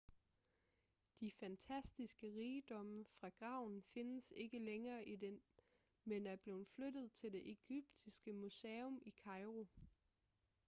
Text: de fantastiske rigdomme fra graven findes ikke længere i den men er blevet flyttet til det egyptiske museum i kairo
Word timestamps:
de 1.19 1.29
fantastiske 1.39 2.27
rigdomme 2.27 3.05
fra 3.05 3.29
graven 3.29 3.81
findes 3.83 4.31
ikke 4.35 4.59
længere 4.59 5.07
i 5.07 5.15
den 5.15 5.41
men 6.05 6.27
er 6.27 6.35
blevet 6.35 6.67
flyttet 6.67 7.11
til 7.11 7.33
det 7.33 7.49
egyptiske 7.51 8.33
museum 8.33 9.01
i 9.05 9.09
kairo 9.09 9.67